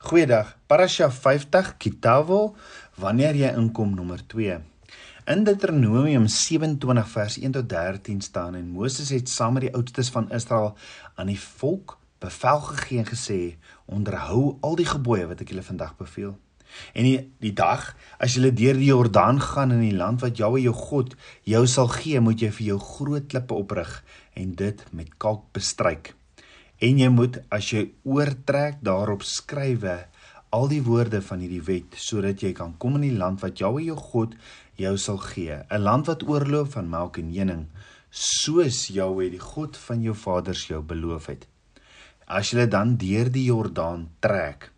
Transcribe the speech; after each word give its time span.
Goeiedag. 0.00 0.56
Parasha 0.66 1.10
50 1.12 1.74
Kitavo 1.76 2.54
wanneer 2.96 3.36
jy 3.36 3.50
inkom 3.52 3.90
nommer 3.92 4.22
2. 4.32 4.54
In 5.28 5.42
Deuteronomium 5.44 6.24
27 6.24 7.10
vers 7.12 7.36
1 7.36 7.52
tot 7.52 7.66
13 7.68 8.22
staan 8.24 8.56
en 8.56 8.70
Moses 8.72 9.10
het 9.12 9.28
saam 9.28 9.58
met 9.58 9.66
die 9.66 9.72
oudstes 9.76 10.08
van 10.14 10.30
Israel 10.32 10.70
aan 11.20 11.28
die 11.28 11.36
volk 11.40 11.98
bevel 12.18 12.62
gegee 12.70 13.02
en 13.02 13.10
gesê: 13.10 13.38
"Onderhou 13.84 14.56
al 14.64 14.80
die 14.80 14.88
gebooie 14.88 15.26
wat 15.28 15.44
ek 15.44 15.52
julle 15.52 15.66
vandag 15.68 15.92
beveel." 16.00 16.32
En 16.94 17.04
die, 17.04 17.18
die 17.38 17.52
dag 17.52 17.92
as 18.16 18.38
jy 18.38 18.54
deur 18.56 18.80
die 18.80 18.88
Jordaan 18.88 19.40
gaan 19.40 19.76
in 19.76 19.84
die 19.84 19.96
land 19.96 20.24
wat 20.24 20.40
Jahwe 20.40 20.62
jou 20.64 20.72
God 20.72 21.12
jou 21.44 21.66
sal 21.66 21.92
gee, 21.92 22.24
moet 22.24 22.40
jy 22.40 22.48
vir 22.48 22.66
jou 22.72 22.78
groot 22.78 23.28
klippe 23.28 23.54
oprig 23.54 24.02
en 24.32 24.56
dit 24.56 24.84
met 24.92 25.12
kalk 25.18 25.52
bestryk. 25.52 26.14
En 26.80 26.96
jy 26.96 27.08
moet 27.12 27.36
as 27.52 27.66
jy 27.74 27.90
oortrek 28.08 28.78
daarop 28.80 29.24
skrywe 29.26 29.98
al 30.56 30.70
die 30.70 30.80
woorde 30.82 31.20
van 31.22 31.42
hierdie 31.44 31.62
wet 31.66 31.96
sodat 32.00 32.40
jy 32.40 32.54
kan 32.56 32.72
kom 32.80 32.96
in 32.96 33.04
die 33.04 33.18
land 33.20 33.42
wat 33.44 33.60
Jahwe 33.60 33.84
jou 33.84 33.96
God 34.00 34.34
jou 34.80 34.96
sal 34.96 35.18
gee, 35.20 35.60
'n 35.68 35.82
land 35.84 36.06
wat 36.08 36.24
oorloop 36.24 36.72
van 36.72 36.88
melk 36.88 37.18
en 37.18 37.28
honing, 37.36 37.66
soos 38.10 38.88
Jahwe 38.88 39.28
die 39.30 39.44
God 39.52 39.76
van 39.76 40.02
jou 40.02 40.14
vaders 40.14 40.66
jou 40.66 40.80
beloof 40.80 41.26
het. 41.26 41.46
As 42.26 42.50
jy 42.50 42.66
dan 42.66 42.96
deur 42.96 43.28
die 43.28 43.44
Jordaan 43.44 44.08
trek, 44.20 44.70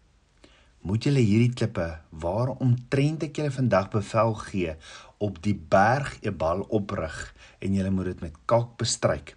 moet 0.82 1.04
julle 1.04 1.22
hierdie 1.22 1.54
klippe 1.54 2.00
waaromtrent 2.10 3.22
ek 3.22 3.36
julle 3.36 3.54
vandag 3.54 3.90
bevel 3.90 4.34
gee 4.34 4.74
op 5.18 5.38
die 5.42 5.54
berg 5.54 6.18
Ebal 6.22 6.66
oprig 6.68 7.34
en 7.60 7.74
julle 7.74 7.90
moet 7.90 8.04
dit 8.04 8.20
met 8.20 8.40
kalk 8.46 8.76
bestryk 8.76 9.36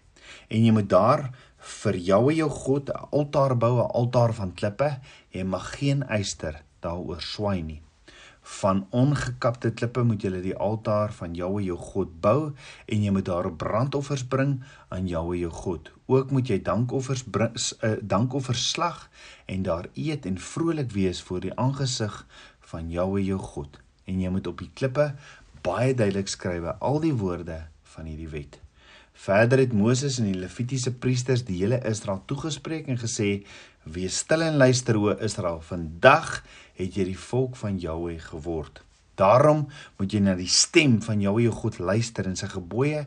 en 0.49 0.65
jy 0.65 0.71
moet 0.73 0.89
daar 0.89 1.29
vir 1.65 1.97
Jahwe 1.97 2.35
jou 2.37 2.49
God 2.49 2.89
'n 2.89 3.07
altaar 3.11 3.57
bou, 3.57 3.79
'n 3.79 3.91
altaar 3.99 4.33
van 4.33 4.53
klippe. 4.53 4.99
Jy 5.31 5.43
mag 5.43 5.77
geen 5.77 6.03
yster 6.09 6.61
daaroor 6.79 7.21
swaai 7.21 7.61
nie. 7.61 7.81
Van 8.41 8.87
ongekapte 8.89 9.71
klippe 9.73 10.03
moet 10.03 10.21
jy 10.21 10.41
die 10.41 10.57
altaar 10.57 11.13
van 11.13 11.33
Jahwe 11.33 11.63
jou 11.63 11.77
God 11.77 12.21
bou 12.21 12.53
en 12.85 13.03
jy 13.03 13.11
moet 13.11 13.25
daarop 13.25 13.57
brandoffers 13.57 14.23
bring 14.23 14.63
aan 14.89 15.07
Jahwe 15.07 15.39
jou 15.39 15.51
God. 15.51 15.91
Ook 16.05 16.31
moet 16.31 16.47
jy 16.47 16.61
dankoffers 16.61 17.23
bring, 17.23 17.55
uh, 17.83 17.95
dankoffers 18.01 18.69
slag 18.69 19.09
en 19.45 19.63
daar 19.63 19.89
eet 19.93 20.25
en 20.25 20.37
vrolik 20.37 20.91
wees 20.91 21.21
voor 21.21 21.39
die 21.39 21.55
aangesig 21.55 22.25
van 22.59 22.89
Jahwe 22.89 23.23
jou 23.23 23.39
God. 23.39 23.79
En 24.05 24.21
jy 24.21 24.29
moet 24.29 24.47
op 24.47 24.59
die 24.59 24.71
klippe 24.73 25.15
baie 25.61 25.95
duidelik 25.95 26.27
skrywe 26.27 26.77
al 26.79 26.99
die 26.99 27.13
woorde 27.13 27.65
van 27.83 28.05
hierdie 28.05 28.29
wet. 28.29 28.64
Verder 29.15 29.61
het 29.63 29.71
Moses 29.73 30.17
en 30.19 30.27
die 30.27 30.35
Levitiese 30.35 30.91
priesters 30.91 31.45
die 31.47 31.61
hele 31.61 31.77
Israel 31.87 32.19
toegespreek 32.27 32.89
en 32.91 32.97
gesê: 32.99 33.45
"Wees 33.83 34.17
stil 34.25 34.41
en 34.43 34.57
luister 34.59 34.97
o 34.99 35.15
Israel, 35.23 35.61
vandag 35.61 36.43
het 36.75 36.97
jy 36.97 37.05
die 37.05 37.19
volk 37.19 37.55
van 37.55 37.79
Jahwe 37.79 38.19
geword. 38.19 38.83
Daarom 39.15 39.67
moet 39.97 40.11
jy 40.11 40.19
na 40.19 40.35
die 40.35 40.51
stem 40.51 41.01
van 41.01 41.21
Jahwe 41.21 41.47
jou 41.47 41.53
God 41.53 41.79
luister 41.79 42.27
en 42.27 42.35
sy 42.35 42.47
gebooie 42.51 43.05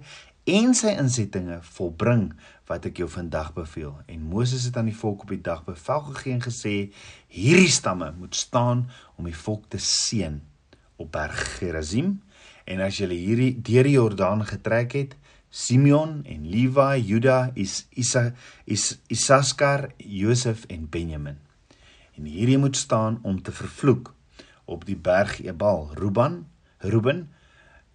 en 0.48 0.74
sy 0.74 0.96
insettinge 0.96 1.60
volbring 1.76 2.32
wat 2.66 2.86
ek 2.86 2.96
jou 3.04 3.08
vandag 3.08 3.52
beveel." 3.52 4.00
En 4.06 4.22
Moses 4.22 4.64
het 4.64 4.76
aan 4.76 4.88
die 4.88 4.96
volk 4.96 5.22
op 5.22 5.28
die 5.28 5.44
dag 5.44 5.64
bevel 5.64 6.00
gegee 6.00 6.32
en 6.32 6.40
gesê: 6.42 6.92
"Hierdie 7.28 7.68
stamme 7.68 8.14
moet 8.16 8.34
staan 8.34 8.88
om 9.16 9.24
die 9.24 9.36
volk 9.36 9.68
te 9.68 9.78
seën 9.78 10.40
op 10.96 11.12
Berg 11.12 11.58
Gerizim." 11.58 12.22
En 12.64 12.80
as 12.80 12.96
julle 12.96 13.14
hierdie 13.14 13.60
deur 13.60 13.84
die 13.84 13.96
Jordaan 14.00 14.44
getrek 14.46 14.92
het, 14.92 15.16
Simeon 15.50 16.24
en 16.24 16.50
Levi, 16.50 17.00
Juda, 17.00 17.50
Is 17.54 17.86
Isa 17.90 18.32
Is 18.64 18.98
Isaskar, 19.08 19.90
Josef 19.96 20.64
en 20.68 20.88
Benjamin. 20.88 21.38
En 22.16 22.24
hierdie 22.24 22.58
moet 22.58 22.76
staan 22.76 23.18
om 23.22 23.42
te 23.42 23.52
vervloek 23.52 24.12
op 24.64 24.84
die 24.84 24.96
berg 24.96 25.40
Ebal, 25.40 25.90
Ruben, 25.94 26.46
Ruben, 26.78 27.30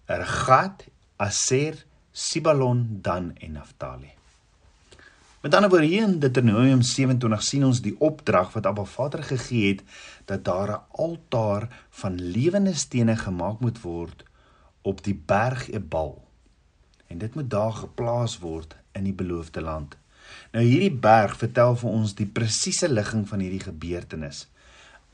Ergat, 0.06 0.86
Aser, 1.16 1.84
Sibalon, 2.12 2.98
Dan 3.02 3.36
en 3.36 3.52
Naftali. 3.52 4.10
Met 5.44 5.54
ander 5.54 5.70
woorde 5.70 5.86
hier 5.86 6.02
in 6.02 6.18
Deuteronomium 6.18 6.82
27 6.82 7.42
sien 7.44 7.64
ons 7.64 7.82
die 7.84 7.94
opdrag 8.00 8.54
wat 8.56 8.66
Abba 8.66 8.86
Vader 8.88 9.22
gegee 9.22 9.74
het 9.74 9.82
dat 10.24 10.44
daar 10.44 10.70
'n 10.72 10.82
altaar 10.90 11.68
van 11.90 12.14
lewende 12.16 12.74
stene 12.74 13.16
gemaak 13.16 13.60
moet 13.60 13.80
word 13.80 14.24
op 14.82 15.04
die 15.04 15.22
berg 15.26 15.68
Ebal 15.68 16.23
en 17.14 17.20
dit 17.22 17.34
moet 17.38 17.50
daar 17.50 17.72
geplaas 17.78 18.40
word 18.42 18.74
in 18.98 19.06
die 19.06 19.14
beloofde 19.14 19.62
land. 19.62 19.94
Nou 20.50 20.64
hierdie 20.66 20.90
berg 20.90 21.36
vertel 21.38 21.76
vir 21.78 21.92
ons 21.94 22.16
die 22.18 22.26
presiese 22.26 22.88
ligging 22.90 23.22
van 23.30 23.42
hierdie 23.44 23.62
gebeurtenis. 23.62 24.48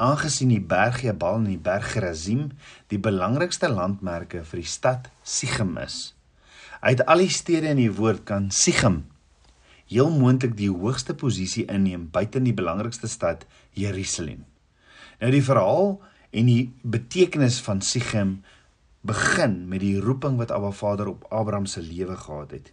Aangesien 0.00 0.48
die 0.48 0.64
berg 0.64 1.02
Jebal 1.04 1.42
en 1.42 1.50
die 1.50 1.60
berg 1.60 1.90
Gerizim 1.92 2.46
die 2.88 3.00
belangrikste 3.02 3.68
landmerke 3.68 4.46
vir 4.48 4.62
die 4.62 4.72
stad 4.76 5.10
Sichem 5.22 5.76
is. 5.82 6.14
Uit 6.80 7.04
al 7.04 7.26
die 7.26 7.34
stede 7.36 7.68
in 7.74 7.82
die 7.82 7.92
woord 7.92 8.24
kan 8.24 8.48
Sichem 8.48 9.02
heel 9.90 10.08
moontlik 10.14 10.54
die 10.56 10.70
hoogste 10.70 11.16
posisie 11.18 11.66
inneem 11.68 12.06
buite 12.14 12.40
die 12.40 12.56
belangrikste 12.56 13.10
stad 13.10 13.44
Jerusalem. 13.76 14.46
Nou 15.20 15.32
die 15.34 15.44
verhaal 15.44 15.98
en 16.30 16.48
die 16.48 16.70
betekenis 16.80 17.58
van 17.66 17.84
Sichem 17.84 18.38
begin 19.00 19.68
met 19.68 19.80
die 19.80 19.96
roeping 20.00 20.36
wat 20.36 20.50
Abba 20.52 20.70
Vader 20.70 21.08
op 21.08 21.24
Abraham 21.32 21.66
se 21.66 21.80
lewe 21.80 22.16
gehad 22.16 22.50
het. 22.50 22.72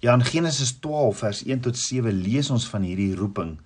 Ja 0.00 0.14
in 0.14 0.24
Genesis 0.24 0.78
12 0.78 1.18
vers 1.18 1.42
1 1.44 1.60
tot 1.60 1.76
7 1.76 2.12
lees 2.12 2.50
ons 2.50 2.68
van 2.68 2.82
hierdie 2.82 3.14
roeping 3.16 3.58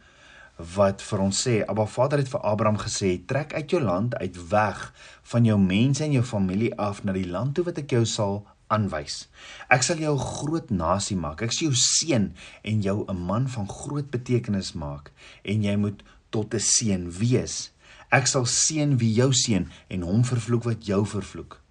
wat 0.74 1.02
vir 1.02 1.22
ons 1.22 1.42
sê 1.46 1.60
Abba 1.62 1.86
Vader 1.86 2.18
het 2.18 2.30
vir 2.32 2.42
Abraham 2.42 2.80
gesê 2.82 3.12
trek 3.26 3.54
uit 3.54 3.70
jou 3.70 3.82
land 3.82 4.16
uit 4.18 4.40
weg 4.50 4.82
van 5.30 5.46
jou 5.46 5.58
mense 5.58 6.04
en 6.04 6.16
jou 6.18 6.24
familie 6.26 6.72
af 6.74 7.04
na 7.04 7.14
die 7.14 7.28
land 7.30 7.54
toe 7.54 7.68
wat 7.70 7.78
ek 7.78 7.94
jou 7.94 8.02
sal 8.06 8.42
aanwys. 8.72 9.28
Ek 9.70 9.86
sal 9.86 10.02
jou 10.02 10.16
'n 10.16 10.26
groot 10.42 10.70
nasie 10.70 11.16
maak. 11.16 11.42
Ek 11.42 11.52
sal 11.52 11.70
jou 11.70 11.76
seën 11.76 12.32
en 12.64 12.82
jou 12.82 13.04
'n 13.08 13.16
man 13.16 13.48
van 13.48 13.68
groot 13.68 14.10
betekenis 14.10 14.72
maak 14.72 15.12
en 15.44 15.62
jy 15.62 15.76
moet 15.76 16.02
tot 16.30 16.54
'n 16.54 16.58
seën 16.60 17.10
wees. 17.10 17.70
Ek 18.10 18.26
sal 18.26 18.44
seën 18.44 18.98
wie 18.98 19.14
jou 19.14 19.32
seën 19.32 19.68
en 19.88 20.02
hom 20.02 20.24
vervloek 20.24 20.64
wat 20.64 20.86
jou 20.86 21.06
vervloek 21.06 21.61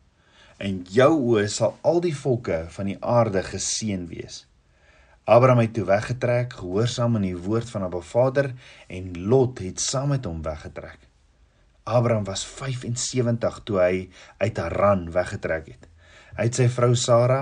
en 0.61 0.81
jou 0.94 1.11
oë 1.33 1.47
sal 1.49 1.77
al 1.88 2.01
die 2.03 2.13
volke 2.16 2.66
van 2.75 2.89
die 2.91 2.97
aarde 3.01 3.41
geseën 3.45 4.05
wees. 4.09 4.44
Abraham 5.25 5.61
het 5.63 5.73
toe 5.73 5.85
weggetrek, 5.85 6.53
gehoorsaam 6.59 7.16
aan 7.17 7.25
die 7.25 7.38
woord 7.38 7.69
van 7.69 7.85
Abba 7.88 8.01
Vader 8.05 8.51
en 8.89 9.13
Lot 9.31 9.61
het 9.63 9.81
saam 9.81 10.11
met 10.13 10.25
hom 10.25 10.41
weggetrek. 10.45 11.00
Abraham 11.83 12.25
was 12.27 12.44
75 12.45 13.61
toe 13.66 13.79
hy 13.81 13.95
uit 14.38 14.57
Haran 14.61 15.07
weggetrek 15.13 15.71
het. 15.73 15.88
Hy 16.38 16.47
het 16.50 16.59
sy 16.59 16.67
vrou 16.73 16.94
Sara 16.95 17.41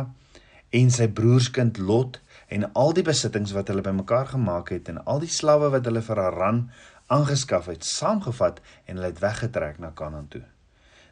en 0.76 0.94
sy 0.94 1.10
broerskind 1.12 1.80
Lot 1.80 2.22
en 2.48 2.70
al 2.72 2.96
die 2.96 3.06
besittings 3.06 3.56
wat 3.56 3.72
hulle 3.72 3.84
bymekaar 3.86 4.32
gemaak 4.36 4.72
het 4.76 4.92
en 4.92 5.02
al 5.06 5.20
die 5.24 5.32
slawe 5.32 5.72
wat 5.76 5.88
hulle 5.90 6.04
vir 6.06 6.24
Haran 6.24 6.64
aangeskaf 7.10 7.68
het, 7.72 7.84
saamgevat 7.84 8.62
en 8.86 8.96
hulle 8.96 9.12
het 9.12 9.22
weggetrek 9.24 9.82
na 9.82 9.92
Kanaan 9.98 10.30
toe. 10.30 10.46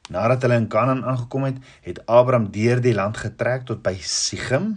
Nadat 0.07 0.45
hulle 0.45 0.56
in 0.56 0.69
Kanaan 0.72 1.03
aangekom 1.03 1.44
het, 1.50 1.57
het 1.84 2.06
Abraham 2.06 2.47
deur 2.51 2.79
die 2.81 2.95
land 2.95 3.18
getrek 3.19 3.66
tot 3.68 3.81
by 3.84 3.97
Sichem, 4.00 4.69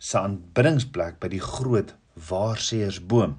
se 0.00 0.16
aanbiddingsplek 0.18 1.18
by 1.20 1.28
die 1.28 1.42
groot 1.44 1.92
Waarseersboom. 2.28 3.36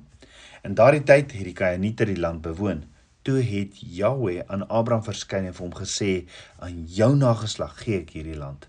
In 0.62 0.78
daardie 0.78 1.02
tyd 1.02 1.34
het 1.34 1.48
die 1.48 1.58
Kanaaniete 1.58 2.06
die 2.06 2.20
land 2.22 2.44
bewoon. 2.46 2.86
Toe 3.26 3.42
het 3.46 3.82
Jahwe 3.82 4.46
aan 4.48 4.68
Abraham 4.70 5.04
verskyn 5.06 5.50
en 5.50 5.58
vir 5.58 5.66
hom 5.66 5.74
gesê: 5.78 6.12
"Aan 6.62 6.86
jou 6.86 7.16
nageslag 7.16 7.78
gee 7.82 8.02
ek 8.02 8.14
hierdie 8.18 8.38
land." 8.38 8.68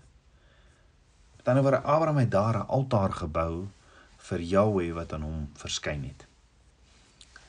Met 1.37 1.47
ander 1.47 1.63
woorde, 1.63 1.85
Abraham 1.85 2.17
het 2.17 2.31
daar 2.31 2.57
'n 2.57 2.67
altaar 2.67 3.13
gebou 3.13 3.67
vir 4.17 4.39
Jahwe 4.41 4.93
wat 4.93 5.13
aan 5.13 5.21
hom 5.21 5.49
verskyn 5.53 6.03
het. 6.03 6.25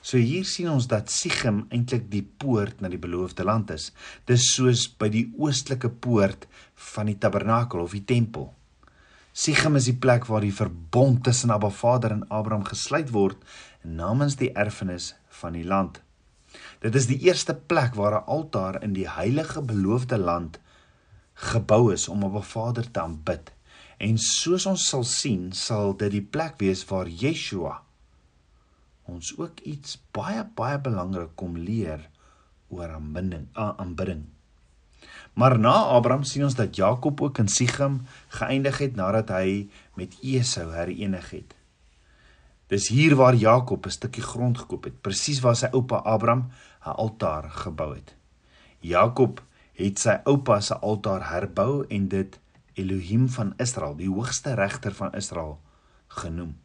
So 0.04 0.20
hier 0.20 0.44
sien 0.44 0.68
ons 0.68 0.84
dat 0.90 1.08
Sichem 1.08 1.62
eintlik 1.72 2.10
die 2.12 2.20
poort 2.42 2.82
na 2.84 2.90
die 2.92 3.00
beloofde 3.00 3.46
land 3.48 3.70
is. 3.72 3.86
Dis 4.28 4.50
soos 4.52 4.82
by 5.00 5.08
die 5.08 5.24
oostelike 5.40 5.88
poort 6.04 6.44
van 6.92 7.08
die 7.08 7.16
tabernakel 7.16 7.80
of 7.80 7.94
die 7.96 8.04
tempel. 8.04 8.50
Sichem 9.32 9.78
is 9.80 9.88
die 9.88 9.96
plek 9.96 10.28
waar 10.28 10.44
die 10.44 10.52
verbond 10.52 11.22
tussen 11.24 11.50
Abba 11.54 11.70
Vader 11.72 12.12
en 12.18 12.26
Abraham 12.28 12.66
gesluit 12.68 13.14
word 13.16 13.40
namens 13.82 14.36
die 14.36 14.50
erfenis 14.52 15.14
van 15.40 15.56
die 15.56 15.64
land. 15.64 16.02
Dit 16.84 17.00
is 17.00 17.08
die 17.08 17.18
eerste 17.24 17.56
plek 17.56 17.96
waar 17.96 18.18
'n 18.20 18.28
altaar 18.36 18.82
in 18.82 18.92
die 18.92 19.08
heilige 19.08 19.62
beloofde 19.62 20.18
land 20.18 20.60
gebou 21.34 21.92
is 21.92 22.08
om 22.08 22.24
Abba 22.24 22.44
Vader 22.44 22.90
te 22.90 23.00
aanbid. 23.00 23.52
En 23.98 24.18
soos 24.18 24.66
ons 24.66 24.86
sal 24.88 25.04
sien, 25.04 25.52
sal 25.52 25.96
dit 25.96 26.10
die 26.10 26.28
plek 26.36 26.60
wees 26.60 26.84
waar 26.84 27.08
Yeshua 27.08 27.80
ons 29.10 29.34
ook 29.38 29.60
iets 29.60 29.98
baie 30.16 30.44
baie 30.56 30.78
belangrik 30.80 31.34
kom 31.36 31.56
leer 31.56 32.08
oor 32.68 32.94
aanbidding 32.96 33.48
aanbidding. 33.52 34.24
Maar 35.34 35.58
na 35.58 35.74
Abraham 35.96 36.24
sien 36.24 36.44
ons 36.46 36.54
dat 36.54 36.76
Jakob 36.76 37.20
ook 37.20 37.38
in 37.38 37.48
Sichem 37.48 38.00
geëindig 38.28 38.78
het 38.78 38.96
nadat 38.96 39.32
hy 39.34 39.68
met 39.98 40.14
Esau 40.22 40.70
herenig 40.72 41.30
het. 41.30 41.54
Dis 42.70 42.88
hier 42.88 43.16
waar 43.16 43.34
Jakob 43.34 43.86
'n 43.86 43.90
stukkie 43.90 44.22
grond 44.22 44.58
gekoop 44.58 44.84
het, 44.84 45.00
presies 45.00 45.40
waar 45.40 45.56
sy 45.56 45.68
oupa 45.72 45.96
Abraham 45.96 46.50
'n 46.86 46.96
altaar 46.96 47.50
gebou 47.50 47.94
het. 47.94 48.14
Jakob 48.80 49.42
het 49.72 49.98
sy 49.98 50.20
oupa 50.24 50.60
se 50.60 50.74
altaar 50.74 51.30
herbou 51.30 51.84
en 51.88 52.08
dit 52.08 52.38
Elohim 52.74 53.28
van 53.28 53.54
Israel, 53.56 53.96
die 53.96 54.10
hoogste 54.10 54.54
regter 54.54 54.94
van 54.94 55.12
Israel, 55.14 55.60
genoem. 56.06 56.63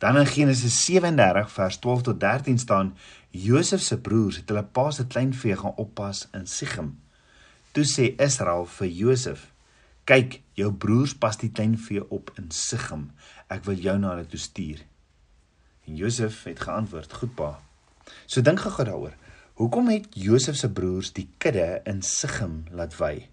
Dan 0.00 0.16
in 0.16 0.26
Genesis 0.26 0.84
37 0.84 1.50
vers 1.52 1.76
12 1.76 2.02
tot 2.02 2.20
13 2.20 2.58
staan 2.58 2.96
Josef 3.30 3.80
se 3.80 4.00
broers 4.00 4.36
het 4.36 4.48
hulle 4.48 4.62
pa 4.64 4.90
se 4.90 5.04
kleinvee 5.06 5.56
gaan 5.56 5.74
oppas 5.76 6.22
in 6.32 6.46
Sichem. 6.48 6.94
Toe 7.76 7.84
sê 7.84 8.06
Israel 8.16 8.64
vir 8.78 8.88
Josef: 8.88 9.42
"Kyk, 10.08 10.38
jou 10.56 10.72
broers 10.72 11.12
pas 11.14 11.36
die 11.36 11.50
kleinvee 11.52 12.00
op 12.08 12.32
in 12.40 12.48
Sichem. 12.48 13.10
Ek 13.52 13.64
wil 13.68 13.76
jou 13.76 13.98
na 13.98 14.14
hulle 14.14 14.24
toe 14.26 14.40
stuur." 14.40 14.80
En 15.84 15.96
Josef 15.96 16.44
het 16.48 16.60
geantwoord: 16.60 17.12
"Goed 17.12 17.34
pa." 17.34 17.60
So 18.26 18.40
dink 18.40 18.60
gou 18.60 18.84
daaroor. 18.84 19.12
Hoekom 19.60 19.88
het 19.88 20.06
Josef 20.10 20.56
se 20.56 20.70
broers 20.72 21.12
die 21.12 21.28
kudde 21.38 21.80
in 21.84 22.00
Sichem 22.02 22.64
laat 22.70 22.96
wy? 22.96 23.28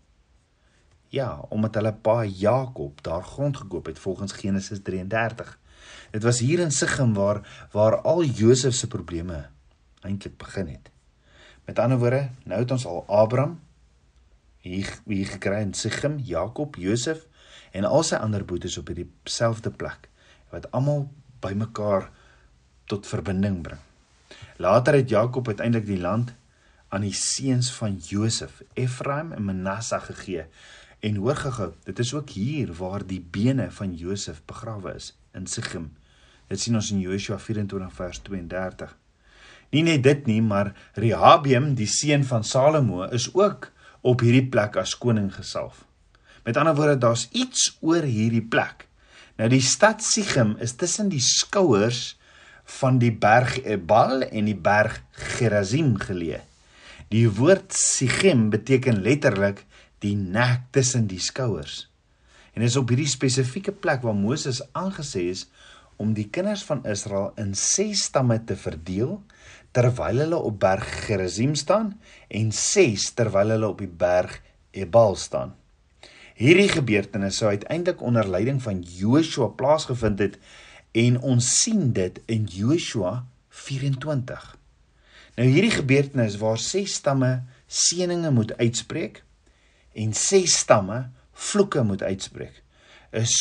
Ja, 1.07 1.39
omdat 1.49 1.79
hulle 1.79 1.93
pa 1.93 2.25
Jakob 2.25 3.03
daar 3.03 3.23
grond 3.23 3.57
gekoop 3.57 3.85
het 3.85 3.99
volgens 3.99 4.31
Genesis 4.31 4.81
33. 4.83 5.59
Dit 6.11 6.23
was 6.23 6.39
hier 6.39 6.59
in 6.59 6.71
Sichem 6.71 7.13
waar 7.13 7.41
waar 7.71 8.01
al 8.01 8.23
Josef 8.23 8.73
se 8.73 8.87
probleme 8.87 9.45
eintlik 10.01 10.37
begin 10.37 10.67
het. 10.67 10.91
Met 11.65 11.79
ander 11.79 11.99
woorde, 11.99 12.29
nou 12.43 12.59
het 12.61 12.71
ons 12.71 12.85
al 12.85 13.03
Abraham 13.07 13.59
hier 14.63 14.91
hier 15.05 15.27
gekry 15.27 15.61
in 15.61 15.73
Sichem, 15.73 16.17
Jakob, 16.19 16.75
Josef 16.75 17.25
en 17.71 17.85
al 17.87 18.03
sy 18.03 18.15
ander 18.15 18.45
boetes 18.45 18.77
op 18.79 18.87
hierdie 18.91 19.09
selfde 19.27 19.71
plek 19.71 20.09
wat 20.51 20.69
almal 20.71 21.07
bymekaar 21.43 22.09
tot 22.87 23.07
verbinding 23.07 23.61
bring. 23.63 23.81
Later 24.57 24.95
het 24.97 25.09
Jakob 25.09 25.47
uiteindelik 25.47 25.87
die 25.87 25.99
land 26.01 26.33
aan 26.87 27.03
die 27.03 27.13
seuns 27.13 27.69
van 27.75 27.97
Josef, 27.99 28.61
Efraim 28.79 29.33
en 29.35 29.43
Manasseh 29.43 30.01
gegee. 30.07 30.45
En 31.03 31.19
hoor 31.21 31.35
gou, 31.35 31.71
dit 31.83 31.99
is 31.99 32.13
ook 32.15 32.29
hier 32.29 32.71
waar 32.79 33.03
die 33.05 33.21
bene 33.21 33.67
van 33.71 33.93
Josef 33.95 34.39
begrawe 34.47 34.95
is 34.95 35.11
in 35.37 35.47
Sichem. 35.47 35.91
Dit 36.49 36.63
sien 36.63 36.75
ons 36.79 36.91
in 36.93 37.01
Joshua 37.03 37.37
24 37.41 37.93
vers 37.97 38.21
32. 38.25 38.93
Nie 39.75 39.83
net 39.83 40.03
dit 40.05 40.27
nie, 40.29 40.41
maar 40.41 40.71
Rehabiam, 40.95 41.73
die 41.75 41.89
seun 41.91 42.23
van 42.27 42.45
Salomo, 42.47 43.03
is 43.13 43.27
ook 43.35 43.69
op 44.07 44.23
hierdie 44.23 44.47
plek 44.51 44.77
as 44.79 44.95
koning 44.97 45.29
gesalf. 45.35 45.83
Met 46.47 46.57
ander 46.57 46.77
woorde, 46.77 46.99
daar's 47.03 47.27
iets 47.35 47.73
oor 47.83 48.07
hierdie 48.07 48.45
plek. 48.45 48.85
Nou 49.37 49.49
die 49.51 49.61
stad 49.61 50.01
Sichem 50.05 50.55
is 50.63 50.77
tussen 50.79 51.11
die 51.11 51.21
skouers 51.21 52.15
van 52.79 52.97
die 52.99 53.11
berg 53.11 53.59
Ebal 53.63 54.23
en 54.27 54.47
die 54.47 54.55
berg 54.55 55.01
Gerazim 55.37 55.95
geleë. 55.99 56.41
Die 57.11 57.27
woord 57.31 57.75
Sichem 57.75 58.47
beteken 58.51 59.03
letterlik 59.03 59.63
die 60.03 60.15
nek 60.15 60.67
tussen 60.75 61.07
die 61.11 61.21
skouers. 61.23 61.85
En 62.57 62.63
dit 62.63 62.71
is 62.71 62.79
op 62.79 62.89
hierdie 62.89 63.05
spesifieke 63.05 63.69
plek 63.69 64.01
waar 64.01 64.15
Moses 64.17 64.63
aangesê 64.73 65.27
is 65.29 65.43
om 66.01 66.15
die 66.17 66.25
kinders 66.33 66.63
van 66.65 66.79
Israel 66.89 67.27
in 67.37 67.51
6 67.53 68.07
stamme 68.07 68.39
te 68.49 68.55
verdeel 68.57 69.11
terwyl 69.77 70.23
hulle 70.23 70.39
op 70.41 70.55
berg 70.63 70.87
Gerizim 71.05 71.53
staan 71.53 71.91
en 72.33 72.49
6 72.49 73.11
terwyl 73.19 73.53
hulle 73.53 73.69
op 73.69 73.83
die 73.83 73.91
berg 74.01 74.39
Ebal 74.73 75.13
staan. 75.21 75.53
Hierdie 76.33 76.71
gebeurtenis 76.71 77.37
sou 77.43 77.51
uiteindelik 77.53 78.01
onder 78.01 78.25
leiding 78.25 78.57
van 78.65 78.81
Joshua 78.81 79.51
plaasgevind 79.53 80.25
het 80.25 80.39
en 80.97 81.21
ons 81.21 81.51
sien 81.59 81.91
dit 81.93 82.17
in 82.25 82.49
Joshua 82.49 83.19
24. 83.53 84.47
Nou 85.37 85.45
hierdie 85.45 85.75
gebeurtenis 85.77 86.41
waar 86.41 86.57
6 86.57 86.97
stamme 87.03 87.31
seëninge 87.69 88.33
moet 88.33 88.57
uitspreek 88.57 89.21
en 89.93 90.17
6 90.17 90.57
stamme 90.65 91.03
vloeke 91.37 91.83
moet 91.85 92.03
uitspreek 92.03 92.63
is 93.11 93.35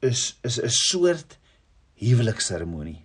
is 0.00 0.38
is 0.42 0.60
'n 0.60 0.68
soort 0.68 1.38
huwelikseremonie 1.94 3.04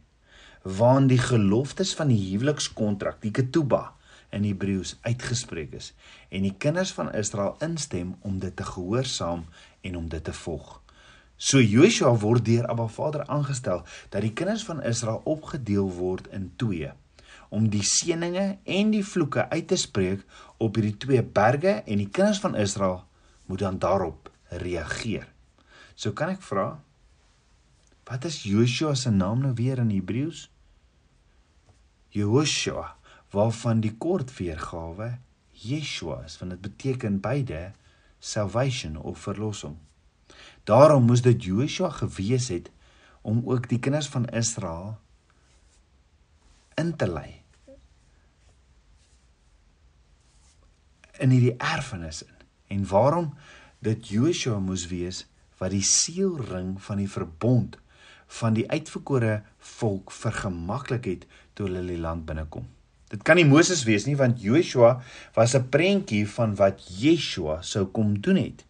waarin 0.63 1.07
die 1.07 1.18
geloftes 1.18 1.94
van 1.98 2.07
die 2.07 2.19
huwelikskontrak, 2.31 3.22
die 3.22 3.31
ketubah 3.31 3.88
in 4.30 4.44
Hebreëus 4.44 4.98
uitgespreek 5.01 5.74
is 5.74 5.94
en 6.30 6.45
die 6.45 6.56
kinders 6.57 6.92
van 6.92 7.13
Israel 7.13 7.56
instem 7.60 8.16
om 8.22 8.39
dit 8.39 8.56
te 8.56 8.63
gehoorsaam 8.63 9.45
en 9.81 9.95
om 9.98 10.07
dit 10.10 10.24
te 10.24 10.34
volg. 10.34 10.81
So 11.36 11.60
Joshua 11.60 12.13
word 12.22 12.45
deur 12.45 12.68
Abba 12.69 12.88
Vader 12.88 13.25
aangestel 13.25 13.84
dat 14.10 14.22
die 14.22 14.34
kinders 14.34 14.63
van 14.63 14.84
Israel 14.84 15.22
opgedeel 15.25 15.89
word 15.92 16.27
in 16.27 16.51
twee 16.56 16.92
om 17.50 17.69
die 17.69 17.84
seëninge 17.84 18.57
en 18.63 18.92
die 18.92 19.06
vloeke 19.06 19.50
uit 19.50 19.68
te 19.68 19.75
spreek 19.75 20.22
op 20.57 20.75
hierdie 20.75 20.98
twee 20.98 21.24
berge 21.24 21.81
en 21.86 21.98
die 21.98 22.10
kinders 22.10 22.39
van 22.39 22.56
Israel 22.56 23.01
moet 23.51 23.59
dan 23.59 23.80
daarop 23.83 24.31
reageer. 24.63 25.27
So 25.95 26.15
kan 26.15 26.31
ek 26.38 26.44
vra 26.48 26.69
wat 28.07 28.25
is 28.27 28.42
Joshua 28.44 28.95
se 29.00 29.12
naam 29.12 29.44
nou 29.44 29.51
weer 29.56 29.80
in 29.80 29.92
Hebreëus? 29.92 30.48
Joshua 32.12 32.95
waarvan 33.31 33.83
die 33.83 33.94
kort 33.95 34.31
weergawe 34.36 35.13
Yeshua 35.62 36.21
is 36.27 36.39
want 36.39 36.56
dit 36.56 36.63
beteken 36.63 37.19
beide 37.24 37.71
salvation 38.19 38.98
of 38.98 39.19
verlossing. 39.27 39.77
Daarom 40.63 41.07
moes 41.07 41.24
dit 41.24 41.44
Joshua 41.44 41.92
gewees 42.01 42.50
het 42.51 42.71
om 43.21 43.44
ook 43.45 43.69
die 43.69 43.80
kinders 43.80 44.09
van 44.12 44.27
Israel 44.31 44.98
in 46.80 46.95
te 46.95 47.07
lei 47.07 47.42
in 51.21 51.30
hierdie 51.30 51.57
erfenis 51.62 52.24
in. 52.25 52.40
En 52.71 52.88
waarom 52.88 53.33
dit 53.83 54.07
Joshua 54.15 54.59
moes 54.63 54.88
wees 54.91 55.25
wat 55.59 55.73
die 55.75 55.85
seelring 55.85 56.75
van 56.81 57.01
die 57.03 57.09
verbond 57.12 57.77
van 58.39 58.56
die 58.56 58.68
uitverkore 58.71 59.41
volk 59.75 60.12
vergemaklik 60.15 61.09
het 61.09 61.25
toe 61.53 61.68
hulle 61.68 61.83
die 61.85 62.00
land 62.00 62.25
binnekom. 62.25 62.69
Dit 63.12 63.25
kan 63.27 63.35
nie 63.35 63.47
Moses 63.47 63.83
wees 63.83 64.07
nie 64.07 64.15
want 64.15 64.39
Joshua 64.41 65.01
was 65.35 65.56
'n 65.56 65.69
prentjie 65.69 66.25
van 66.27 66.56
wat 66.56 66.79
Yeshua 67.01 67.62
sou 67.62 67.85
kom 67.85 68.19
doen 68.21 68.39
het. 68.39 68.65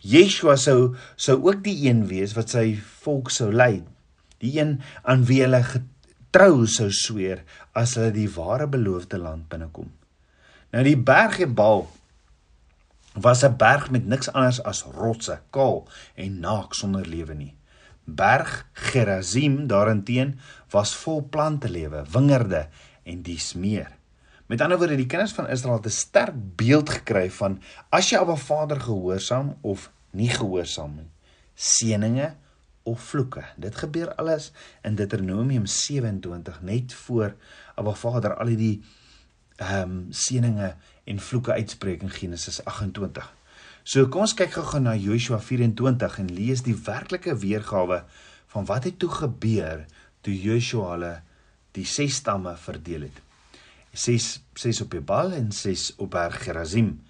Yeshua 0.00 0.56
sou 0.56 0.96
sou 1.16 1.36
ook 1.42 1.64
die 1.64 1.88
een 1.88 2.06
wees 2.06 2.32
wat 2.32 2.50
sy 2.50 2.78
volk 3.02 3.30
sou 3.30 3.52
lei. 3.52 3.82
Die 4.38 4.60
een 4.60 4.80
aan 5.02 5.24
wie 5.24 5.42
hulle 5.42 5.62
getrou 5.62 6.66
sou 6.66 6.90
sweer 6.90 7.42
as 7.72 7.94
hulle 7.94 8.12
die 8.12 8.30
ware 8.30 8.66
beloofde 8.66 9.18
land 9.18 9.48
binnekom. 9.48 9.90
Nou 10.72 10.84
die 10.84 10.96
berg 10.96 11.40
Ebal 11.40 11.88
was 13.20 13.42
'n 13.44 13.56
berg 13.56 13.90
met 13.90 14.06
niks 14.06 14.32
anders 14.32 14.62
as 14.62 14.82
rotse, 14.82 15.40
kaal 15.50 15.88
en 16.14 16.40
naak 16.40 16.74
sonder 16.74 17.06
lewe 17.06 17.34
nie. 17.34 17.56
Berg 18.04 18.66
Gerazim 18.72 19.66
daarenteen 19.66 20.38
was 20.70 20.94
vol 20.96 21.22
plante 21.22 21.70
lewe, 21.70 22.04
wingerde 22.10 22.68
en 23.02 23.22
dies 23.22 23.54
meer. 23.54 23.98
Met 24.46 24.60
ander 24.60 24.78
woorde, 24.78 24.96
die 24.96 25.06
kinders 25.06 25.32
van 25.32 25.48
Israel 25.48 25.76
het 25.76 25.86
'n 25.86 25.90
sterk 25.90 26.34
beeld 26.56 26.90
gekry 26.90 27.30
van 27.30 27.60
as 27.88 28.10
jy 28.10 28.18
Abba 28.18 28.36
Vader 28.36 28.80
gehoorsaam 28.80 29.56
of 29.60 29.90
nie 30.10 30.28
gehoorsaam 30.28 30.94
nie, 30.94 31.10
seëninge 31.54 32.34
of 32.82 33.00
vloeke. 33.00 33.44
Dit 33.56 33.76
gebeur 33.76 34.14
alles 34.14 34.52
in 34.82 34.94
Deuteronomium 34.94 35.66
27 35.66 36.62
net 36.62 36.94
voor 36.94 37.34
Abba 37.74 37.94
Vader 37.94 38.34
al 38.34 38.56
die 38.56 38.82
ehm 39.56 39.90
um, 39.90 40.06
seëninge 40.10 40.74
en 41.10 41.20
vloeke 41.20 41.52
uitspreek 41.58 42.04
in 42.06 42.12
Genesis 42.14 42.60
28. 42.64 43.26
So 43.82 44.06
kom 44.12 44.26
ons 44.26 44.36
kyk 44.38 44.52
gou-gou 44.54 44.82
na 44.84 44.94
Joshua 44.94 45.40
24 45.42 46.20
en 46.22 46.28
lees 46.36 46.62
die 46.62 46.76
werklike 46.86 47.34
weergawe 47.42 48.04
van 48.52 48.68
wat 48.68 48.86
het 48.86 49.00
toe 49.02 49.10
gebeur 49.10 49.86
toe 50.22 50.34
Joshua 50.36 50.94
hulle 50.94 51.14
die 51.74 51.86
ses 51.88 52.20
stamme 52.20 52.54
verdeel 52.60 53.08
het. 53.08 53.18
6 53.92 54.28
6 54.54 54.84
op 54.84 54.94
Ebal 54.94 55.32
en 55.34 55.50
6 55.52 55.94
op 55.98 56.12
Berg 56.14 56.44
Gerazim. 56.44 57.00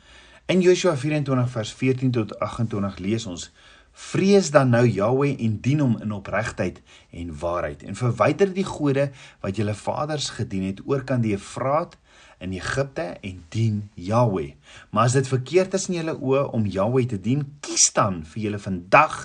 In 0.49 0.63
Joshua 0.65 0.97
24 0.97 1.51
vers 1.51 1.73
14 1.73 2.11
tot 2.11 2.39
28 2.39 2.99
lees 3.05 3.27
ons: 3.27 3.51
Vrees 3.93 4.51
dan 4.51 4.71
nou 4.73 4.87
Jahweh 4.87 5.35
en 5.45 5.59
dien 5.61 5.83
hom 5.85 5.99
in 6.01 6.13
opregtheid 6.17 6.81
en 7.11 7.35
waarheid 7.39 7.83
en 7.83 7.99
verwyder 7.99 8.53
die 8.55 8.65
gode 8.65 9.11
wat 9.43 9.61
julle 9.61 9.75
vaders 9.75 10.31
gedien 10.39 10.71
het 10.71 10.81
oorkant 10.87 11.27
die 11.27 11.35
Efraat 11.37 11.99
in 12.41 12.55
Egipte 12.57 13.07
en 13.21 13.43
dien 13.53 13.83
Jahweh. 13.95 14.55
Maar 14.91 15.11
as 15.11 15.17
dit 15.19 15.29
verkeerd 15.29 15.77
is 15.77 15.87
in 15.91 15.99
julle 16.01 16.17
oë 16.17 16.47
om 16.57 16.67
Jahweh 16.67 17.07
te 17.11 17.21
dien, 17.21 17.45
kies 17.65 17.91
dan 17.97 18.23
vir 18.33 18.47
julle 18.47 18.63
vandag 18.63 19.21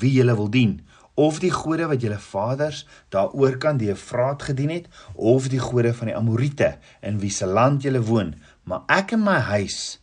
wie 0.00 0.12
julle 0.18 0.36
wil 0.36 0.52
dien. 0.52 0.76
Of 1.18 1.40
die 1.42 1.50
gode 1.50 1.88
wat 1.90 2.04
julle 2.04 2.20
vaders 2.22 2.84
daaroor 3.14 3.56
kan 3.58 3.80
die 3.80 3.90
Efraat 3.90 4.44
gedien 4.50 4.70
het 4.70 4.86
of 5.14 5.48
die 5.50 5.62
gode 5.62 5.94
van 5.96 6.12
die 6.12 6.16
Amorite 6.16 6.76
in 7.02 7.18
wie 7.24 7.32
se 7.34 7.48
land 7.48 7.82
julle 7.82 8.04
woon. 8.06 8.36
Maar 8.68 8.84
ek 9.00 9.16
en 9.16 9.24
my 9.24 9.40
huis 9.50 9.98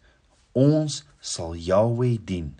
ons 0.51 1.03
sal 1.21 1.55
Jahweh 1.55 2.17
dien 2.19 2.53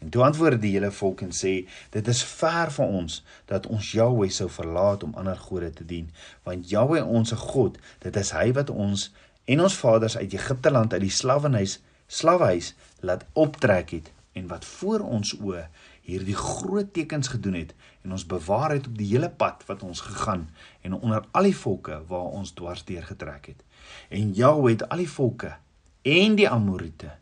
En 0.00 0.08
toe 0.08 0.22
antwoord 0.24 0.60
die 0.60 0.72
hele 0.72 0.90
volk 0.90 1.20
en 1.20 1.32
sê: 1.36 1.68
"Dit 1.90 2.08
is 2.08 2.24
ver 2.24 2.72
van 2.72 2.86
ons 2.86 3.24
dat 3.44 3.66
ons 3.66 3.92
Jahweh 3.92 4.30
sou 4.30 4.48
verlaat 4.50 5.02
om 5.02 5.14
ander 5.14 5.36
gode 5.36 5.70
te 5.70 5.84
dien, 5.84 6.10
want 6.42 6.70
Jahweh 6.70 7.04
ons 7.04 7.32
God, 7.32 7.78
dit 7.98 8.16
is 8.16 8.30
hy 8.30 8.52
wat 8.52 8.70
ons 8.70 9.12
en 9.44 9.60
ons 9.60 9.76
vaders 9.76 10.16
uit 10.16 10.32
Egipte 10.32 10.70
land 10.70 10.92
uit 10.92 11.02
die 11.02 11.10
slawehuis 11.10 11.80
slawehuis 12.06 12.74
laat 13.00 13.26
optrek 13.32 13.90
het 13.90 14.10
en 14.32 14.48
wat 14.50 14.64
voor 14.64 15.00
ons 15.00 15.34
oë 15.38 15.66
hierdie 16.06 16.36
groot 16.38 16.92
tekens 16.94 17.28
gedoen 17.28 17.54
het 17.54 17.74
en 18.02 18.16
ons 18.16 18.26
bewaar 18.26 18.74
het 18.74 18.86
op 18.86 18.98
die 18.98 19.08
hele 19.12 19.30
pad 19.30 19.62
wat 19.68 19.82
ons 19.86 20.00
gegaan 20.00 20.48
en 20.82 20.96
onder 20.98 21.26
al 21.30 21.50
die 21.50 21.56
volke 21.56 22.00
waar 22.10 22.34
ons 22.40 22.54
dwars 22.58 22.84
deur 22.88 23.06
getrek 23.06 23.52
het. 23.52 23.64
En 24.08 24.32
Jahweh 24.34 24.72
het 24.78 24.88
al 24.88 25.04
die 25.04 25.10
volke 25.10 25.56
en 26.02 26.38
die 26.40 26.48
Amorite 26.48 27.12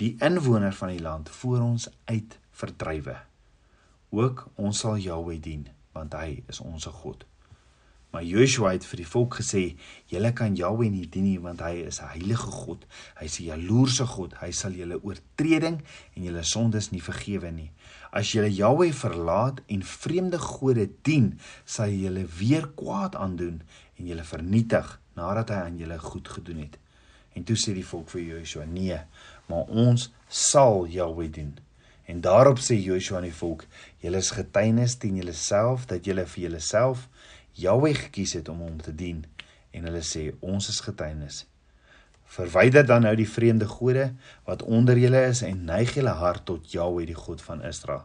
die 0.00 0.14
inwoner 0.24 0.72
van 0.72 0.94
die 0.94 1.02
land 1.02 1.28
voor 1.28 1.60
ons 1.60 1.88
uit 2.04 2.38
verdrywe. 2.56 3.18
Ook 4.10 4.46
ons 4.56 4.80
sal 4.80 4.96
Jahweh 4.96 5.40
dien, 5.42 5.66
want 5.92 6.16
hy 6.16 6.40
is 6.48 6.60
ons 6.64 6.88
God. 7.02 7.26
Maar 8.10 8.24
Joshua 8.26 8.72
het 8.74 8.86
vir 8.90 9.04
die 9.04 9.06
volk 9.06 9.36
gesê: 9.38 9.76
"Julle 10.10 10.32
kan 10.32 10.56
Jahweh 10.56 10.88
nie 10.90 11.06
dien 11.06 11.24
nie, 11.24 11.38
want 11.38 11.60
hy 11.60 11.84
is 11.86 12.00
'n 12.00 12.08
heilige 12.16 12.50
God. 12.50 12.86
Hy 13.20 13.24
is 13.24 13.38
'n 13.38 13.44
jaloerse 13.44 14.06
God. 14.06 14.34
Hy 14.40 14.50
sal 14.50 14.72
julle 14.72 14.98
oortreding 15.02 15.82
en 16.16 16.22
julle 16.22 16.42
sondes 16.42 16.90
nie 16.90 17.02
vergewe 17.02 17.50
nie. 17.52 17.70
As 18.10 18.32
julle 18.32 18.50
Jahweh 18.50 18.92
verlaat 18.92 19.60
en 19.66 19.82
vreemde 19.82 20.38
gode 20.38 20.90
dien, 21.02 21.38
sal 21.64 21.86
hy 21.86 22.02
julle 22.02 22.26
weer 22.38 22.66
kwaad 22.74 23.14
aandoen 23.14 23.62
en 23.96 24.06
julle 24.06 24.24
vernietig 24.24 25.00
nadat 25.14 25.48
hy 25.48 25.56
aan 25.56 25.78
julle 25.78 25.98
goed 25.98 26.28
gedoen 26.28 26.58
het." 26.58 26.78
En 27.32 27.44
toe 27.44 27.56
sê 27.56 27.74
die 27.74 27.86
volk 27.86 28.10
vir 28.10 28.22
Joshua: 28.22 28.64
"Nee, 28.64 29.00
maar 29.46 29.68
ons 29.68 30.10
sal 30.28 30.86
Jahweh 30.86 31.30
dien." 31.32 31.58
En 32.04 32.20
daarop 32.20 32.58
sê 32.58 32.74
Joshua 32.74 33.16
aan 33.16 33.28
die 33.28 33.34
volk: 33.34 33.66
"Julle 33.98 34.16
is 34.16 34.30
getuienis 34.30 34.96
teen 34.96 35.16
julleself 35.16 35.86
dat 35.86 36.04
julle 36.04 36.26
vir 36.26 36.42
julleself 36.42 37.08
Jahweh 37.52 37.94
gekies 37.94 38.32
het 38.32 38.48
om 38.48 38.58
hom 38.58 38.82
te 38.82 38.94
dien." 38.94 39.24
En 39.70 39.84
hulle 39.84 40.02
sê: 40.02 40.32
"Ons 40.40 40.68
is 40.68 40.80
getuienis." 40.80 41.46
Verwyder 42.30 42.86
dan 42.86 43.02
nou 43.02 43.14
die 43.16 43.28
vreemde 43.28 43.66
gode 43.66 44.12
wat 44.44 44.62
onder 44.62 44.98
julle 44.98 45.24
is 45.26 45.42
en 45.42 45.64
neig 45.64 45.94
julle 45.94 46.14
hart 46.14 46.44
tot 46.44 46.72
Jahweh 46.72 47.06
die 47.06 47.14
God 47.14 47.42
van 47.42 47.62
Israel. 47.62 48.04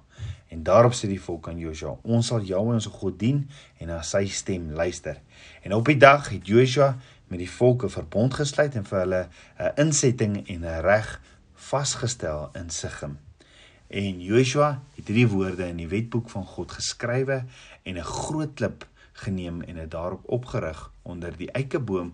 En 0.50 0.64
daarop 0.64 0.94
sê 0.94 1.10
die 1.10 1.22
volk 1.22 1.50
aan 1.50 1.60
Joshua: 1.60 1.98
Ons 2.02 2.28
sal 2.28 2.42
Jahweh 2.42 2.74
ons 2.74 2.86
God 2.86 3.20
dien 3.20 3.44
en 3.78 3.88
na 3.88 4.02
sy 4.02 4.26
stem 4.26 4.72
luister. 4.72 5.22
En 5.62 5.74
op 5.74 5.86
die 5.86 5.98
dag 5.98 6.30
het 6.30 6.48
Joshua 6.48 6.96
met 7.28 7.40
die 7.40 7.50
volke 7.50 7.90
verbond 7.90 8.34
gesluit 8.34 8.76
en 8.76 8.86
vir 8.86 9.00
hulle 9.00 9.28
'n 9.60 9.72
insetting 9.86 10.48
en 10.48 10.66
'n 10.66 10.82
reg 10.82 11.22
vasgestel 11.54 12.50
in 12.54 12.70
Sigim. 12.70 13.18
En 13.88 14.22
Joshua 14.22 14.82
het 14.96 15.08
hierdie 15.08 15.28
woorde 15.28 15.68
in 15.68 15.78
die 15.78 15.88
wetboek 15.88 16.30
van 16.30 16.46
God 16.46 16.72
geskrywe 16.72 17.44
en 17.84 17.98
'n 17.98 18.04
groot 18.04 18.54
klip 18.54 18.88
geneem 19.14 19.62
en 19.62 19.76
dit 19.76 19.92
daarop 19.92 20.22
opgerig 20.26 20.92
onder 21.02 21.38
die 21.38 21.52
eikeboom 21.52 22.14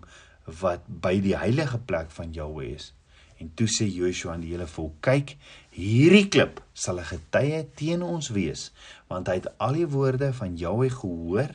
wat 0.60 0.80
by 0.86 1.20
die 1.20 1.36
heilige 1.36 1.78
plek 1.78 2.10
van 2.10 2.32
Jahweh 2.32 2.74
is. 2.74 2.94
En 3.38 3.50
toe 3.54 3.66
sê 3.66 3.86
Joshua 3.88 4.32
aan 4.32 4.40
die 4.40 4.52
hele 4.52 4.66
volk: 4.66 4.94
"Kyk, 5.00 5.36
hierdie 5.70 6.28
klip 6.28 6.62
sal 6.72 6.98
'n 6.98 7.04
getuie 7.04 7.68
teen 7.74 8.02
ons 8.02 8.28
wees, 8.28 8.72
want 9.08 9.26
hy 9.26 9.34
het 9.34 9.58
al 9.58 9.72
die 9.72 9.88
woorde 9.88 10.32
van 10.32 10.56
Jahweh 10.56 10.90
gehoor 10.90 11.50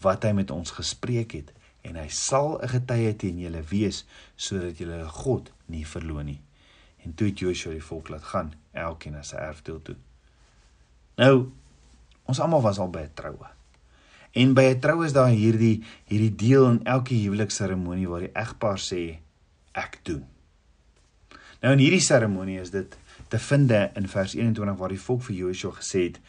wat 0.00 0.22
hy 0.22 0.32
met 0.32 0.50
ons 0.50 0.70
gespreek 0.70 1.32
het." 1.32 1.52
En 1.84 1.96
hy 2.00 2.08
sal 2.08 2.58
'n 2.62 2.68
getuie 2.68 3.16
teen 3.16 3.38
julle 3.38 3.62
wees 3.70 4.04
sodat 4.36 4.78
julle 4.78 5.04
God 5.08 5.52
nie 5.66 5.84
verloon 5.86 6.26
nie. 6.26 6.40
En 7.04 7.14
toe 7.14 7.28
het 7.28 7.38
Joshua 7.38 7.72
die 7.72 7.82
volk 7.82 8.08
laat 8.08 8.24
gaan, 8.24 8.54
elkeen 8.72 9.12
na 9.12 9.22
sy 9.22 9.36
erfdeel 9.36 9.82
toe. 9.82 9.96
Nou, 11.16 11.52
ons 12.24 12.40
almal 12.40 12.62
was 12.62 12.78
al 12.78 12.90
by 12.90 13.04
'n 13.04 13.14
troue. 13.14 13.48
En 14.32 14.54
by 14.54 14.62
'n 14.62 14.80
troue 14.80 15.04
is 15.04 15.12
daar 15.12 15.28
hierdie 15.28 15.84
hierdie 16.04 16.34
deel 16.34 16.70
in 16.70 16.84
elke 16.84 17.14
huwelikseremonie 17.14 18.08
waar 18.08 18.20
die 18.20 18.32
egpaar 18.34 18.78
sê 18.78 19.18
ek 19.72 20.00
doen. 20.02 20.24
Nou 21.60 21.72
in 21.72 21.78
hierdie 21.78 22.00
seremonie 22.00 22.60
is 22.60 22.70
dit 22.70 22.96
te 23.28 23.38
vind 23.38 23.70
in 23.70 24.08
vers 24.08 24.34
21 24.34 24.76
waar 24.76 24.88
die 24.88 25.00
volk 25.00 25.22
vir 25.22 25.36
Joshua 25.36 25.72
gesê 25.72 26.02
het 26.02 26.20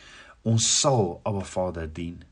ons 0.41 0.79
sal 0.79 1.19
Abba 1.23 1.43
Vader 1.43 1.93
dien. 1.93 2.23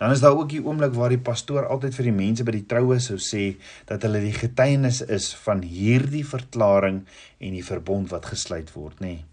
Dan 0.00 0.14
is 0.14 0.22
daar 0.24 0.36
ook 0.36 0.48
die 0.48 0.62
oomblik 0.64 0.94
waar 0.96 1.12
die 1.12 1.20
pastoor 1.20 1.66
altyd 1.68 1.92
vir 1.98 2.06
die 2.08 2.16
mense 2.16 2.44
by 2.46 2.54
die 2.56 2.68
troue 2.68 2.96
sou 3.04 3.18
sê 3.20 3.58
dat 3.90 4.06
hulle 4.06 4.22
die 4.24 4.32
getuienis 4.32 5.02
is 5.04 5.26
van 5.44 5.60
hierdie 5.60 6.24
verklaring 6.24 7.02
en 7.36 7.52
die 7.52 7.66
verbond 7.66 8.08
wat 8.08 8.30
gesluit 8.32 8.72
word, 8.72 8.96
nê. 9.04 9.18
Nee. 9.18 9.26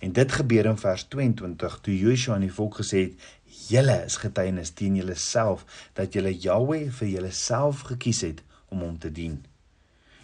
En 0.00 0.12
dit 0.16 0.32
gebeur 0.32 0.66
in 0.66 0.80
vers 0.80 1.04
22 1.12 1.76
toe 1.84 1.94
Joshua 1.94 2.34
aan 2.34 2.46
die 2.48 2.56
volk 2.56 2.80
gesê 2.80 3.04
het: 3.04 3.30
"Julle 3.68 4.00
is 4.08 4.16
getuienis 4.16 4.74
teen 4.74 4.96
julleself 4.96 5.64
dat 5.94 6.12
julle 6.16 6.34
Jahweh 6.34 6.90
vir 6.98 7.08
julleself 7.08 7.86
gekies 7.92 8.24
het 8.26 8.42
om 8.68 8.80
hom 8.80 8.98
te 8.98 9.12
dien." 9.12 9.44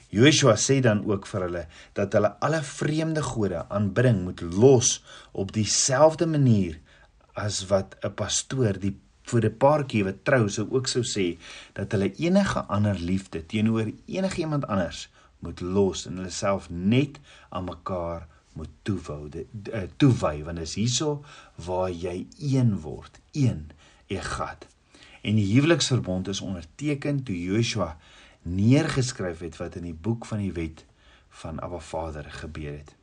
Joshua 0.09 0.57
sê 0.57 0.81
dan 0.81 1.05
ook 1.07 1.26
vir 1.26 1.47
hulle 1.47 1.66
dat 1.93 2.12
hulle 2.12 2.35
alle 2.40 2.62
vreemde 2.62 3.23
gode 3.23 3.69
aanbidding 3.69 4.23
moet 4.25 4.40
los 4.40 5.05
op 5.33 5.52
dieselfde 5.52 6.26
manier 6.26 6.81
as 7.35 7.66
wat 7.71 7.97
'n 8.02 8.14
pastoor 8.14 8.81
die 8.81 8.97
vir 9.30 9.45
'n 9.45 9.56
paartjie 9.62 10.04
wat 10.04 10.25
trou 10.25 10.49
sou 10.49 10.66
ook 10.71 10.87
sou 10.87 11.02
sê 11.02 11.26
dat 11.73 11.92
hulle 11.92 12.14
enige 12.14 12.61
ander 12.76 12.99
liefde 12.99 13.47
teenoor 13.47 13.90
enigiemand 14.06 14.66
anders 14.66 15.09
moet 15.38 15.61
los 15.61 16.06
en 16.06 16.16
hulle 16.16 16.30
self 16.30 16.71
net 16.71 17.18
aan 17.49 17.64
mekaar 17.64 18.26
moet 18.56 18.73
toewou 18.83 19.28
eh, 19.33 19.83
toewy 19.97 20.42
want 20.45 20.59
is 20.59 20.75
hierso 20.75 21.25
waar 21.66 21.90
jy 21.90 22.26
een 22.38 22.80
word 22.80 23.21
een 23.33 23.71
egat. 24.06 24.66
En 25.21 25.35
die 25.35 25.49
huweliksverbond 25.52 26.28
is 26.28 26.40
onderteken 26.40 27.23
toe 27.23 27.37
Joshua 27.42 27.97
neergeskryf 28.42 29.42
het 29.42 29.56
wat 29.56 29.76
in 29.76 29.88
die 29.90 29.99
boek 30.06 30.26
van 30.26 30.38
die 30.38 30.52
wet 30.52 30.85
van 31.42 31.61
Abba 31.61 31.80
Vader 31.83 32.30
gebeur 32.30 32.78
het. 32.78 32.95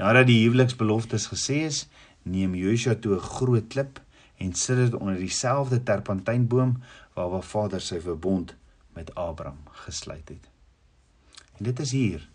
Nadat 0.00 0.26
die 0.26 0.40
huweliksbeloftes 0.42 1.28
gesê 1.30 1.62
is 1.68 1.84
neem 2.22 2.54
Joshua 2.54 2.94
toe 2.94 3.14
'n 3.14 3.28
groot 3.36 3.68
klip 3.68 4.00
en 4.42 4.54
sit 4.58 4.76
dit 4.76 4.94
onder 4.94 5.16
dieselfde 5.16 5.82
terpentynboom 5.82 6.76
waar 7.14 7.30
waar 7.30 7.46
Vader 7.46 7.80
sy 7.80 8.00
verbond 8.00 8.54
met 8.96 9.14
Abraham 9.14 9.60
gesluit 9.84 10.28
het. 10.28 10.48
En 11.58 11.64
dit 11.64 11.80
is 11.80 11.92
hier 11.92 12.28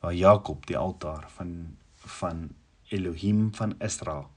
waar 0.00 0.14
Jakob 0.14 0.66
die 0.66 0.76
altaar 0.78 1.28
van 1.36 1.76
van 2.08 2.48
Elohim 2.88 3.54
van 3.54 3.74
Israel 3.78 4.30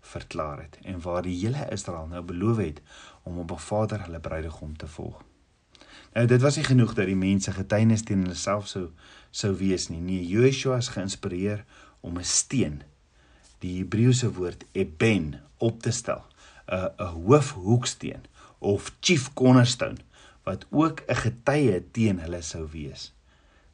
verklaar 0.00 0.60
het 0.62 0.78
en 0.82 1.00
waar 1.00 1.22
die 1.22 1.36
hele 1.38 1.66
Israel 1.70 2.06
nou 2.06 2.22
beloof 2.22 2.56
het 2.56 2.80
om 3.22 3.38
op 3.38 3.50
'n 3.50 3.58
Vader 3.58 4.02
hulle 4.02 4.20
bruidegom 4.20 4.76
te 4.76 4.86
volg. 4.86 5.22
Nou 6.12 6.26
dit 6.26 6.40
was 6.40 6.56
nie 6.56 6.64
genoeg 6.64 6.94
dat 6.94 7.06
die 7.06 7.16
mense 7.16 7.52
getuienis 7.52 8.02
teen 8.02 8.22
hulle 8.22 8.34
self 8.34 8.66
sou 8.66 8.88
sou 9.30 9.54
wees 9.56 9.88
nie. 9.88 10.00
Nee, 10.00 10.26
Joshua 10.26 10.76
is 10.76 10.88
geïnspireer 10.88 11.64
om 12.00 12.18
'n 12.18 12.24
steen, 12.24 12.82
die 13.58 13.78
Hebreëse 13.78 14.32
woord 14.32 14.64
eben, 14.72 15.40
op 15.56 15.82
te 15.82 15.90
stel 15.90 16.29
'n 16.70 16.90
'n 16.98 17.12
hoofhoeksteen 17.26 18.22
of 18.58 18.92
chief 19.00 19.32
cornerstone 19.34 19.98
wat 20.42 20.66
ook 20.70 21.02
'n 21.06 21.14
getuie 21.24 21.90
teen 21.90 22.18
hulle 22.18 22.42
sou 22.42 22.68
wees. 22.72 23.12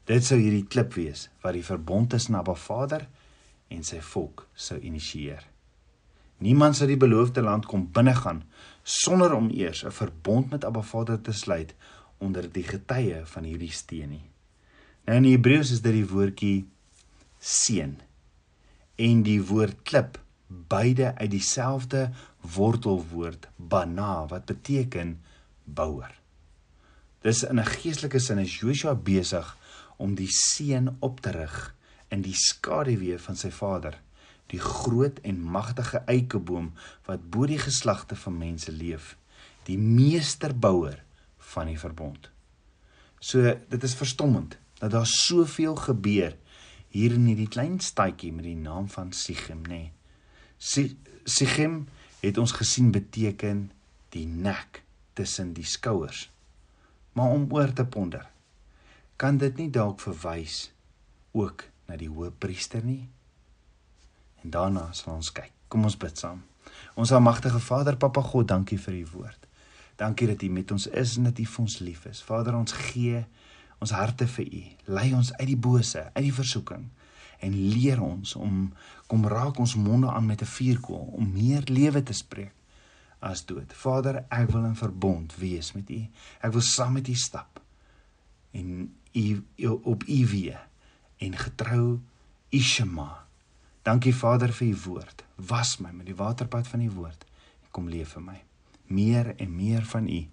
Dit 0.05 0.23
sou 0.25 0.39
hierdie 0.39 0.67
klip 0.67 0.93
wees 0.93 1.29
wat 1.41 1.53
die 1.53 1.65
verbond 1.65 2.09
tussen 2.09 2.35
Abba 2.35 2.53
Vader 2.55 3.07
en 3.67 3.83
sy 3.83 3.99
volk 4.01 4.47
sou 4.53 4.79
initieer. 4.79 5.43
Niemand 6.37 6.75
sou 6.75 6.87
die 6.87 6.97
beloofde 6.97 7.41
land 7.41 7.65
kom 7.65 7.91
binnegaan 7.91 8.43
sonder 8.83 9.33
om 9.33 9.49
eers 9.49 9.83
'n 9.83 9.91
verbond 9.91 10.49
met 10.49 10.65
Abba 10.65 10.81
Vader 10.81 11.21
te 11.21 11.31
sluit 11.31 11.75
onder 12.17 12.51
die 12.51 12.63
getuie 12.63 13.25
van 13.25 13.43
hierdie 13.43 13.71
steen 13.71 14.09
nie. 14.09 14.29
Nou 15.05 15.17
in 15.17 15.23
Hebreëus 15.23 15.71
is 15.71 15.81
dit 15.81 15.93
die 15.93 16.07
woordjie 16.07 16.65
seën 17.39 17.97
en 18.95 19.23
die 19.23 19.41
woord 19.41 19.83
klip 19.83 20.17
beide 20.47 21.15
uit 21.15 21.31
dieselfde 21.31 22.09
wortelwoord 22.55 23.47
bana 23.55 24.25
wat 24.27 24.45
beteken 24.45 25.21
bouer. 25.63 26.13
Dis 27.21 27.43
in 27.43 27.59
'n 27.59 27.65
geestelike 27.65 28.19
sin 28.19 28.37
is 28.37 28.59
Joshua 28.59 28.95
besig 28.95 29.57
om 29.97 30.15
die 30.15 30.29
seën 30.31 30.95
op 30.99 31.19
te 31.19 31.31
rig 31.31 31.75
in 32.07 32.21
die 32.21 32.35
skaduwee 32.35 33.17
van 33.19 33.35
sy 33.35 33.51
vader, 33.51 33.97
die 34.47 34.59
groot 34.59 35.19
en 35.19 35.41
magtige 35.41 35.97
eikeboom 36.05 36.71
wat 37.05 37.29
bo 37.29 37.45
die 37.45 37.59
geslagte 37.59 38.15
van 38.15 38.37
mense 38.37 38.71
leef, 38.71 39.17
die 39.63 39.77
meesterbouer 39.77 41.03
van 41.37 41.65
die 41.65 41.79
verbond. 41.79 42.29
So 43.19 43.41
dit 43.69 43.83
is 43.83 43.95
verstommend 43.95 44.57
dat 44.79 44.91
daar 44.91 45.09
soveel 45.09 45.75
gebeur 45.75 46.37
hier 46.89 47.13
in 47.13 47.25
hierdie 47.25 47.49
klein 47.51 47.79
stadjie 47.79 48.31
met 48.31 48.45
die 48.45 48.55
naam 48.55 48.89
van 48.89 49.11
Sichem, 49.11 49.61
nê. 49.65 49.67
Nee. 49.67 49.96
Sichem 50.57 51.85
het 52.19 52.37
ons 52.37 52.51
gesien 52.51 52.91
beteken 52.91 53.67
die 54.15 54.27
nek 54.27 54.83
tussen 55.13 55.53
die 55.53 55.65
skouers. 55.65 56.27
Maar 57.13 57.33
om 57.33 57.45
oor 57.53 57.73
te 57.73 57.85
ponder, 57.85 58.25
kan 59.15 59.37
dit 59.37 59.57
nie 59.57 59.69
dalk 59.73 60.01
verwys 60.01 60.71
ook 61.31 61.65
na 61.87 61.97
die 61.97 62.09
hoëpriester 62.09 62.83
nie? 62.85 63.07
en 64.47 64.53
daarna 64.53 64.87
sal 64.95 65.17
ons 65.17 65.31
kyk. 65.35 65.51
Kom 65.67 65.83
ons 65.87 65.97
bid 65.99 66.17
saam. 66.17 66.43
Ons 66.99 67.11
almagtige 67.15 67.59
Vader, 67.63 67.97
Papa 67.99 68.21
God, 68.23 68.47
dankie 68.47 68.79
vir 68.79 69.01
u 69.01 69.05
woord. 69.17 69.47
Dankie 69.99 70.27
dat 70.29 70.43
u 70.43 70.49
met 70.53 70.71
ons 70.71 70.87
is 70.87 71.17
en 71.17 71.27
dat 71.27 71.39
u 71.39 71.45
vir 71.45 71.63
ons 71.63 71.79
lief 71.83 72.05
is. 72.07 72.21
Vader, 72.23 72.55
ons 72.55 72.75
gee 72.87 73.23
ons 73.83 73.91
harte 73.93 74.27
vir 74.37 74.47
u. 74.47 74.63
Lei 74.93 75.09
ons 75.17 75.33
uit 75.35 75.49
die 75.49 75.59
bose, 75.59 76.05
uit 76.13 76.23
die 76.29 76.33
versoeking 76.33 76.87
en 77.39 77.57
leer 77.73 78.01
ons 78.01 78.35
om 78.35 78.73
kom 79.07 79.25
raak 79.27 79.59
ons 79.59 79.75
monde 79.75 80.09
aan 80.11 80.25
met 80.25 80.41
'n 80.41 80.53
vuurkoel 80.57 81.05
om 81.17 81.31
meer 81.31 81.63
lewe 81.65 82.03
te 82.03 82.13
spreek 82.13 82.53
as 83.19 83.45
dood. 83.45 83.73
Vader, 83.73 84.25
ek 84.29 84.51
wil 84.51 84.65
in 84.65 84.75
verbond 84.75 85.35
wees 85.35 85.71
met 85.73 85.89
u. 85.89 86.01
Ek 86.41 86.51
wil 86.51 86.61
saam 86.61 86.93
met 86.93 87.07
u 87.07 87.15
stap 87.15 87.61
en 88.51 88.93
u 89.11 89.43
op 89.83 90.03
u 90.07 90.19
weë 90.27 90.59
en 91.17 91.37
getrou 91.37 91.99
Ishma. 92.49 93.25
Dankie 93.83 94.15
Vader 94.15 94.53
vir 94.53 94.67
u 94.67 94.75
woord. 94.85 95.23
Was 95.35 95.77
my 95.79 95.91
met 95.91 96.05
die 96.05 96.15
waterpad 96.15 96.67
van 96.67 96.81
u 96.81 96.89
woord 96.91 97.25
en 97.63 97.71
kom 97.71 97.89
leef 97.89 98.15
vir 98.15 98.21
my. 98.21 98.43
Meer 98.87 99.35
en 99.35 99.55
meer 99.55 99.85
van 99.85 100.07
u. 100.07 100.27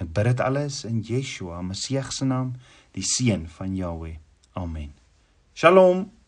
Ek 0.00 0.12
bid 0.12 0.24
dit 0.24 0.40
alles 0.40 0.84
in 0.88 1.02
Yeshua, 1.04 1.60
Messie 1.62 2.00
se 2.10 2.24
naam, 2.24 2.54
die 2.96 3.04
seun 3.04 3.48
van 3.48 3.76
Jahweh. 3.76 4.16
Amen. 4.56 4.94
Shalom. 5.54 6.19